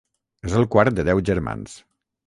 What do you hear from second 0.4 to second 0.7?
És el